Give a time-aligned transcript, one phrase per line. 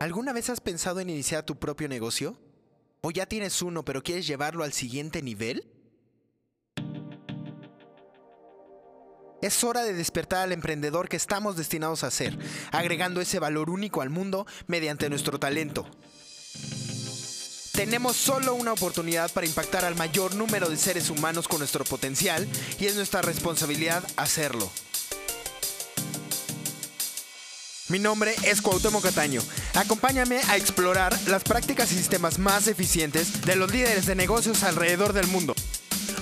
[0.00, 2.36] ¿Alguna vez has pensado en iniciar tu propio negocio?
[3.00, 5.66] ¿O ya tienes uno pero quieres llevarlo al siguiente nivel?
[9.42, 12.38] Es hora de despertar al emprendedor que estamos destinados a ser,
[12.72, 15.86] agregando ese valor único al mundo mediante nuestro talento.
[17.72, 22.48] Tenemos solo una oportunidad para impactar al mayor número de seres humanos con nuestro potencial
[22.80, 24.68] y es nuestra responsabilidad hacerlo.
[27.88, 29.40] Mi nombre es Cuauhtémoc Cataño.
[29.74, 35.12] Acompáñame a explorar las prácticas y sistemas más eficientes de los líderes de negocios alrededor
[35.12, 35.54] del mundo.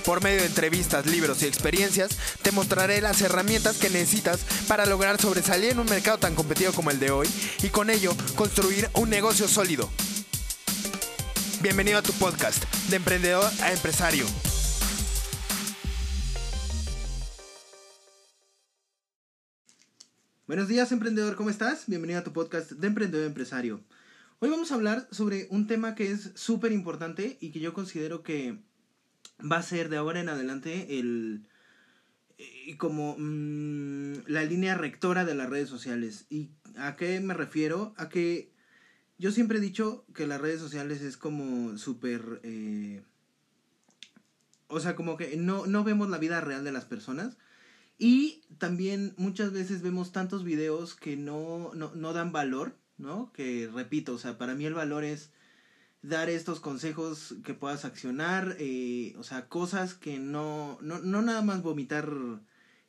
[0.05, 2.11] Por medio de entrevistas, libros y experiencias,
[2.41, 6.91] te mostraré las herramientas que necesitas para lograr sobresalir en un mercado tan competido como
[6.91, 7.27] el de hoy
[7.61, 9.89] y con ello construir un negocio sólido.
[11.61, 14.25] Bienvenido a tu podcast, de emprendedor a empresario.
[20.47, 21.87] Buenos días, emprendedor, ¿cómo estás?
[21.87, 23.81] Bienvenido a tu podcast de Emprendedor Empresario.
[24.39, 28.23] Hoy vamos a hablar sobre un tema que es súper importante y que yo considero
[28.23, 28.57] que
[29.39, 31.49] va a ser de ahora en adelante el
[32.37, 36.27] eh, como mm, la línea rectora de las redes sociales.
[36.29, 37.93] ¿Y a qué me refiero?
[37.97, 38.53] A que
[39.17, 42.39] yo siempre he dicho que las redes sociales es como súper...
[42.43, 43.03] Eh,
[44.69, 47.35] o sea, como que no, no vemos la vida real de las personas
[47.97, 53.31] y también muchas veces vemos tantos videos que no, no, no dan valor, ¿no?
[53.33, 55.31] Que repito, o sea, para mí el valor es
[56.01, 61.41] dar estos consejos que puedas accionar, eh, o sea, cosas que no, no, no nada
[61.41, 62.11] más vomitar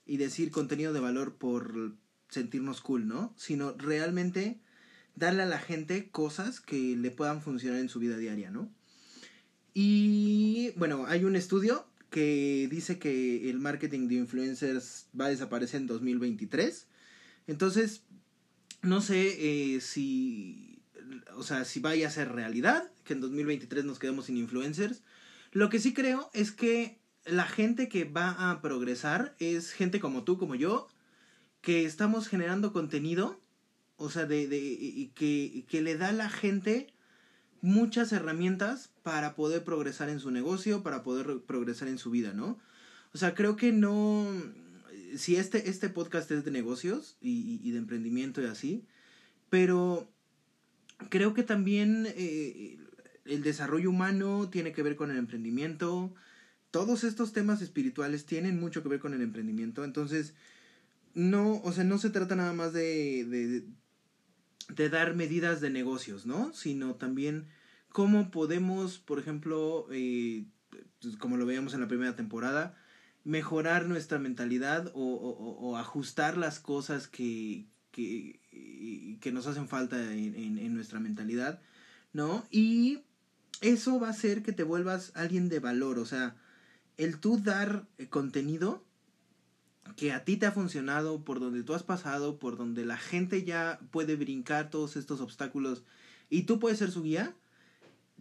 [0.05, 1.95] y decir contenido de valor por
[2.28, 3.34] sentirnos cool, ¿no?
[3.37, 4.61] Sino realmente
[5.15, 8.70] darle a la gente cosas que le puedan funcionar en su vida diaria, ¿no?
[9.72, 15.81] Y bueno, hay un estudio que dice que el marketing de influencers va a desaparecer
[15.81, 16.87] en 2023.
[17.47, 18.03] Entonces,
[18.83, 20.81] no sé eh, si,
[21.37, 25.03] o sea, si vaya a ser realidad, que en 2023 nos quedemos sin influencers.
[25.53, 30.25] Lo que sí creo es que la gente que va a progresar es gente como
[30.25, 30.88] tú, como yo,
[31.60, 33.41] que estamos generando contenido,
[33.97, 36.93] o sea, de, de que, que le da a la gente
[37.61, 42.59] muchas herramientas para poder progresar en su negocio, para poder progresar en su vida, ¿no?
[43.13, 44.27] O sea, creo que no...
[45.17, 48.85] Si este, este podcast es de negocios y, de emprendimiento y así,
[49.49, 50.11] pero
[51.09, 52.79] creo que también eh,
[53.25, 56.15] el desarrollo humano tiene que ver con el emprendimiento.
[56.71, 59.83] Todos estos temas espirituales tienen mucho que ver con el emprendimiento.
[59.83, 60.35] Entonces,
[61.15, 63.65] no, o sea, no se trata nada más de
[64.69, 66.53] dar medidas de negocios, ¿no?
[66.53, 67.49] Sino también
[67.91, 70.45] cómo podemos, por ejemplo, eh,
[71.01, 72.77] pues, como lo veíamos en la primera temporada,
[73.25, 80.01] mejorar nuestra mentalidad o, o, o ajustar las cosas que, que, que nos hacen falta
[80.12, 81.61] en, en, en, nuestra mentalidad,
[82.12, 82.47] ¿no?
[82.51, 83.03] Y
[83.61, 86.37] eso va a hacer que te vuelvas alguien de valor, o sea,
[86.97, 88.84] el tú dar contenido
[89.97, 93.44] que a ti te ha funcionado, por donde tú has pasado, por donde la gente
[93.44, 95.84] ya puede brincar todos estos obstáculos
[96.31, 97.34] y tú puedes ser su guía,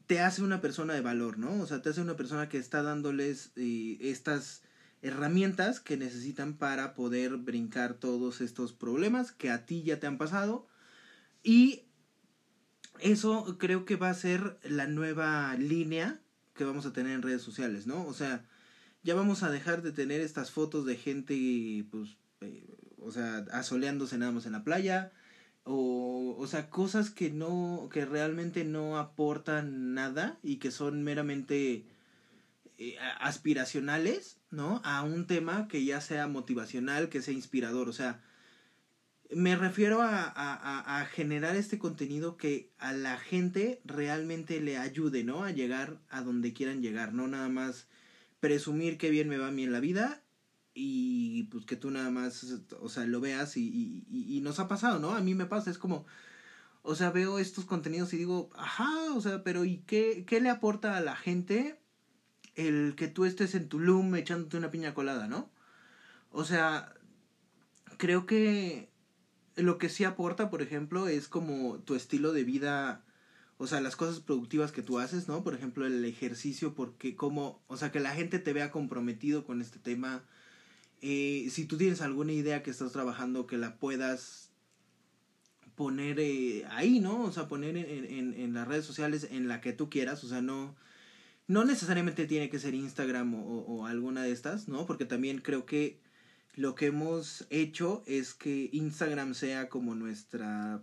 [0.06, 1.62] te hace una persona de valor, ¿no?
[1.62, 4.64] O sea, te hace una persona que está dándoles eh, estas
[5.02, 10.18] herramientas que necesitan para poder brincar todos estos problemas que a ti ya te han
[10.18, 10.68] pasado.
[11.44, 11.84] Y
[13.00, 16.20] eso creo que va a ser la nueva línea
[16.56, 18.06] que vamos a tener en redes sociales, ¿no?
[18.06, 18.46] O sea,
[19.08, 24.18] ya vamos a dejar de tener estas fotos de gente, pues, eh, o sea, asoleándose
[24.18, 25.14] nada más en la playa,
[25.64, 31.86] o, o sea, cosas que no, que realmente no aportan nada y que son meramente
[32.78, 34.82] eh, aspiracionales, ¿no?
[34.84, 38.22] A un tema que ya sea motivacional, que sea inspirador, o sea,
[39.32, 45.24] me refiero a, a, a, generar este contenido que a la gente realmente le ayude,
[45.24, 45.46] ¿no?
[45.46, 47.88] A llegar a donde quieran llegar, no nada más
[48.40, 50.24] presumir que bien me va a mí en la vida
[50.74, 52.46] y pues que tú nada más,
[52.80, 55.16] o sea, lo veas y, y, nos ha pasado, ¿no?
[55.16, 56.06] A mí me pasa, es como,
[56.84, 60.50] o sea, veo estos contenidos y digo, ajá, o sea, pero ¿y qué, qué le
[60.50, 61.80] aporta a la gente
[62.56, 65.50] el que tú estés en Tulum echándote una piña colada, ¿no?
[66.32, 66.94] O sea,
[67.98, 68.92] creo que
[69.56, 73.04] lo que sí aporta, por ejemplo, es como tu estilo de vida,
[73.58, 75.44] o sea, las cosas productivas que tú haces, ¿no?
[75.44, 79.62] Por ejemplo, el ejercicio, porque como, o sea, que la gente te vea comprometido con
[79.62, 80.24] este tema,
[81.02, 84.52] eh, si tú tienes alguna idea que estás trabajando, que la puedas
[85.76, 87.24] poner eh, ahí, ¿no?
[87.24, 90.28] O sea, poner en, en, en, las redes sociales en la que tú quieras, o
[90.28, 90.76] sea, no,
[91.48, 94.86] no necesariamente tiene que ser Instagram o, o, alguna de estas, ¿no?
[94.86, 96.00] Porque también creo que
[96.56, 100.82] lo que hemos hecho es que Instagram sea como nuestra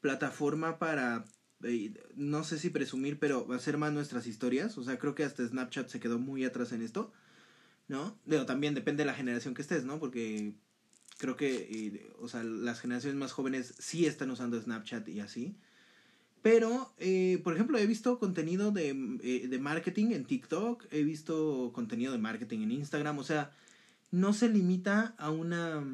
[0.00, 1.24] plataforma para,
[1.62, 4.78] eh, no sé si presumir, pero hacer más nuestras historias.
[4.78, 7.12] O sea, creo que hasta Snapchat se quedó muy atrás en esto,
[7.88, 8.18] ¿no?
[8.28, 9.98] Pero también depende de la generación que estés, ¿no?
[9.98, 10.54] Porque
[11.18, 15.56] creo que, eh, o sea, las generaciones más jóvenes sí están usando Snapchat y así.
[16.42, 18.94] Pero, eh, por ejemplo, he visto contenido de,
[19.46, 23.52] de, marketing en TikTok, he visto contenido de marketing en Instagram, o sea,
[24.10, 25.84] no se limita a una,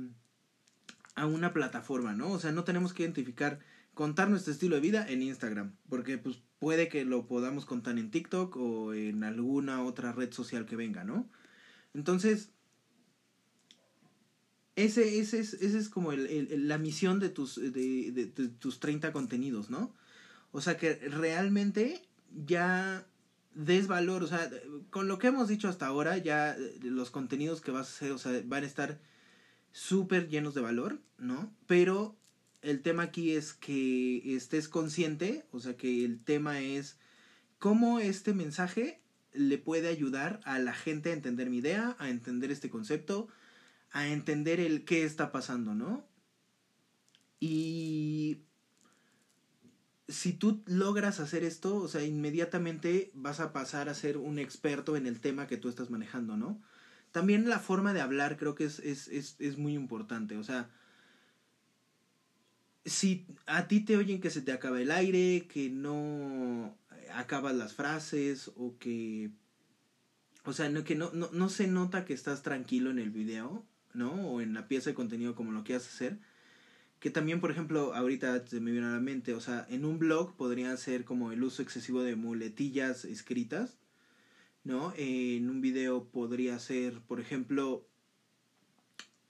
[1.16, 2.30] a una plataforma, ¿no?
[2.30, 3.58] O sea, no tenemos que identificar,
[3.96, 8.10] contar nuestro estilo de vida en Instagram, porque pues puede que lo podamos contar en
[8.10, 11.30] TikTok o en alguna otra red social que venga, ¿no?
[11.94, 12.50] Entonces,
[14.74, 19.14] ese, es, ese es como el, la misión de tus, de, de, de tus 30
[19.14, 19.94] contenidos, ¿no?
[20.52, 22.02] O sea, que realmente
[22.44, 23.06] ya
[23.54, 24.50] des valor, o sea,
[24.90, 28.18] con lo que hemos dicho hasta ahora, ya los contenidos que vas a hacer, o
[28.18, 29.00] sea, van a estar
[29.72, 31.50] súper llenos de valor, ¿no?
[31.66, 32.14] Pero
[32.66, 36.98] el tema aquí es que estés consciente, o sea, que el tema es
[37.60, 39.00] cómo este mensaje
[39.32, 43.28] le puede ayudar a la gente a entender mi idea, a entender este concepto,
[43.92, 46.08] a entender el qué está pasando, ¿no?
[47.38, 48.42] Y
[50.08, 54.96] si tú logras hacer esto, o sea, inmediatamente vas a pasar a ser un experto
[54.96, 56.60] en el tema que tú estás manejando, ¿no?
[57.12, 60.68] También la forma de hablar creo que es, es, es, es muy importante, o sea,
[62.86, 66.76] si a ti te oyen que se te acaba el aire, que no
[67.14, 69.30] acabas las frases o que...
[70.44, 73.66] O sea, no, que no, no, no se nota que estás tranquilo en el video,
[73.92, 74.12] ¿no?
[74.30, 76.18] O en la pieza de contenido como lo quieras hacer
[77.00, 79.98] que también, por ejemplo, ahorita se me viene a la mente, o sea, en un
[79.98, 83.76] blog podría ser como el uso excesivo de muletillas escritas,
[84.64, 84.92] ¿no?
[84.96, 87.86] En un video podría ser, por ejemplo,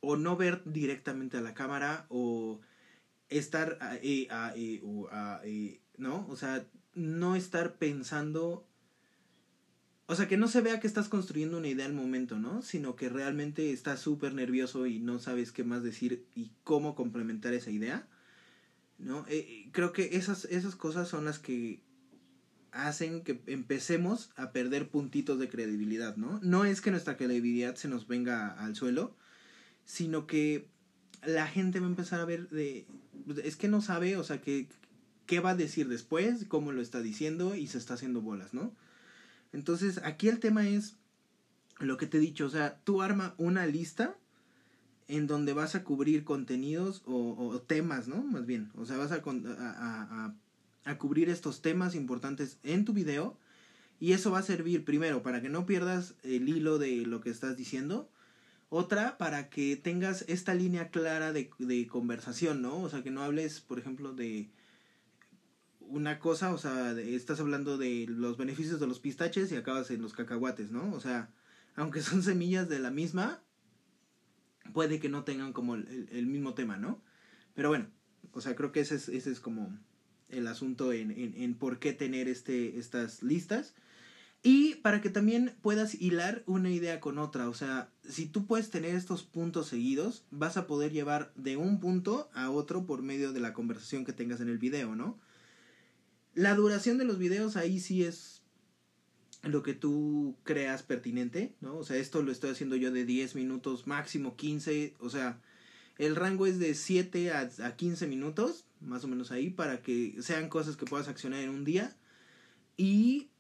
[0.01, 2.61] o no ver directamente a la cámara o
[3.29, 4.81] estar, eh, eh,
[5.45, 6.27] eh, ¿no?
[6.29, 8.67] O sea, no estar pensando
[10.09, 12.63] o sea, que no se vea que estás construyendo una idea al momento, ¿no?
[12.63, 17.55] Sino que realmente estás súper nervioso y no sabes qué más decir y cómo complementar
[17.55, 18.07] esa idea,
[18.99, 19.25] ¿no?
[19.29, 21.83] Eh, creo que esas, esas cosas son las que
[22.71, 26.39] hacen que empecemos a perder puntitos de credibilidad, ¿no?
[26.41, 29.17] No es que nuestra credibilidad se nos venga al suelo,
[29.85, 30.69] sino que
[31.27, 32.87] la gente va a empezar a ver de...
[33.45, 34.69] Es que no sabe, o sea, que,
[35.27, 38.73] qué va a decir después, cómo lo está diciendo y se está haciendo bolas, ¿no?
[39.53, 40.97] Entonces, aquí el tema es
[41.79, 44.17] lo que te he dicho, o sea, tú arma una lista
[45.09, 48.23] en donde vas a cubrir contenidos o, temas, ¿no?
[48.23, 50.35] Más bien, o sea, vas a, a,
[50.85, 53.37] a, cubrir estos temas importantes en tu video
[54.01, 57.31] y eso va a servir primero para que no pierdas el hilo de lo que
[57.31, 58.11] estás diciendo.
[58.69, 62.83] Otra, para que tengas esta línea clara de, de conversación, ¿no?
[62.83, 64.51] O sea, que no hables, por ejemplo, de,
[65.89, 70.03] una cosa, o sea, estás hablando de los beneficios de los pistaches y acabas en
[70.03, 70.93] los cacahuates, ¿no?
[70.93, 71.31] O sea,
[71.75, 73.43] aunque son semillas de la misma,
[74.73, 77.03] puede que no tengan como el, mismo tema, ¿no?
[77.55, 77.89] Pero bueno,
[78.33, 79.79] o sea, creo que ese es, ese es como
[80.29, 83.75] el asunto en, en, en por qué tener este, estas listas.
[84.43, 87.49] Y para que también puedas hilar una idea con otra.
[87.49, 91.81] O sea, si tú puedes tener estos puntos seguidos, vas a poder llevar de un
[91.81, 95.19] punto a otro por medio de la conversación que tengas en el video, ¿no?
[96.35, 98.43] La duración de los videos ahí sí es
[99.43, 101.77] lo que tú creas pertinente, ¿no?
[101.77, 105.41] O sea, esto lo estoy haciendo yo de 10 minutos, máximo 15, o sea,
[105.99, 110.17] el rango es de 7 a, a 15 minutos, más o menos ahí, para que
[110.21, 111.97] sean cosas que puedas accionar en un día
[112.77, 113.31] y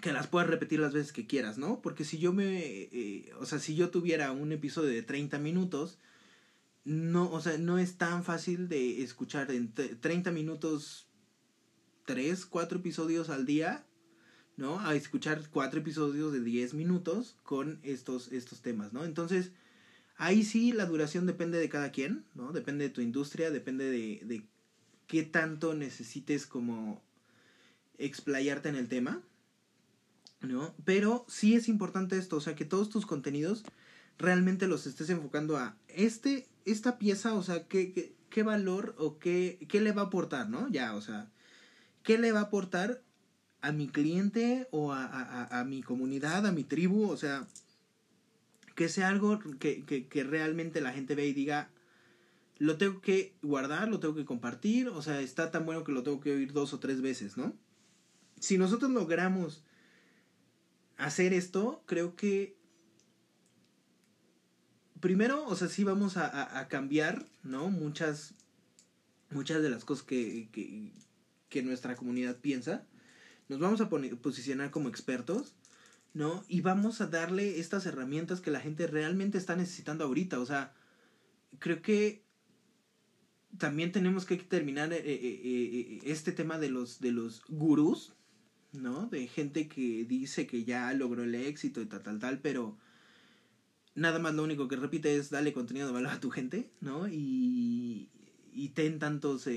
[0.00, 1.80] que las puedas repetir las veces que quieras, ¿no?
[1.80, 5.98] Porque si yo me, eh, o sea, si yo tuviera un episodio de 30 minutos,
[6.84, 11.06] no, o sea, no es tan fácil de escuchar en 30 minutos
[12.04, 13.84] tres, cuatro episodios al día,
[14.56, 14.80] ¿no?
[14.80, 19.04] A escuchar cuatro episodios de 10 minutos con estos, estos temas, ¿no?
[19.04, 19.50] Entonces,
[20.16, 22.52] ahí sí la duración depende de cada quien, ¿no?
[22.52, 24.46] Depende de tu industria, depende de, de
[25.06, 27.02] qué tanto necesites como
[27.98, 29.22] explayarte en el tema,
[30.84, 33.64] Pero sí es importante esto, o sea, que todos tus contenidos
[34.18, 39.18] realmente los estés enfocando a este, esta pieza, o sea, qué, qué, qué valor o
[39.18, 40.68] qué, qué le va a aportar, ¿no?
[40.70, 41.30] Ya, o sea,
[42.02, 43.02] ¿qué le va a aportar
[43.60, 47.10] a mi cliente o a, a, a mi comunidad, a mi tribu?
[47.10, 47.46] O sea,
[48.74, 51.70] que sea algo que, que, que, realmente la gente ve y diga,
[52.58, 56.02] lo tengo que guardar, lo tengo que compartir, o sea, está tan bueno que lo
[56.02, 57.54] tengo que oír dos o tres veces, ¿no?
[58.38, 59.64] Si nosotros logramos
[60.96, 62.56] hacer esto, creo que
[65.00, 67.68] primero, o sea, sí vamos a, cambiar, ¿no?
[67.68, 68.34] Muchas
[69.30, 70.92] muchas de las cosas que, que,
[71.48, 72.86] que nuestra comunidad piensa.
[73.48, 75.54] Nos vamos a posicionar como expertos,
[76.14, 76.44] ¿no?
[76.48, 80.40] Y vamos a darle estas herramientas que la gente realmente está necesitando ahorita.
[80.40, 80.74] O sea,
[81.58, 82.24] creo que
[83.58, 88.14] también tenemos que terminar eh, eh, eh, este tema de los, de los gurús,
[88.76, 89.06] ¿no?
[89.06, 92.76] De gente que dice que ya logró el éxito y tal, tal, tal, pero
[93.94, 97.08] nada más lo único que repite es dale contenido de valor a tu gente, ¿no?
[97.08, 98.10] Y,
[98.52, 99.48] y ten tantos,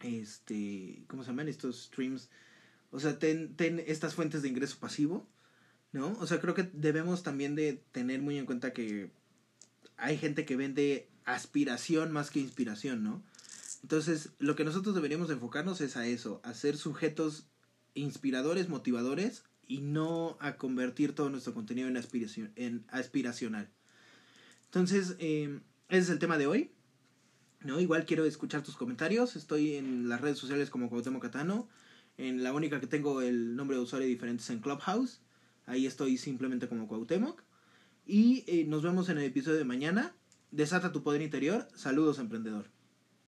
[0.00, 1.48] este, ¿cómo se llaman?
[1.48, 2.30] Estos streams,
[2.90, 5.28] o sea, ten, ten estas fuentes de ingreso pasivo,
[5.92, 6.12] ¿no?
[6.20, 9.10] O sea, creo que debemos también de tener muy en cuenta que
[9.96, 13.22] hay gente que vende aspiración más que inspiración, ¿no?
[13.82, 17.46] Entonces, lo que nosotros deberíamos enfocarnos es a eso, a ser sujetos
[17.96, 23.68] inspiradores, motivadores y no a convertir todo nuestro contenido en, aspiración, en aspiracional.
[24.66, 26.70] Entonces, eh, ese es el tema de hoy.
[27.64, 27.80] ¿no?
[27.80, 29.36] Igual quiero escuchar tus comentarios.
[29.36, 31.68] Estoy en las redes sociales como Cuauhtémoc Catano.
[32.18, 35.20] En la única que tengo el nombre de usuario diferente es en Clubhouse.
[35.66, 37.42] Ahí estoy simplemente como Cuauhtémoc.
[38.06, 40.14] Y eh, nos vemos en el episodio de mañana.
[40.50, 41.68] Desata tu poder interior.
[41.74, 42.75] Saludos, emprendedor.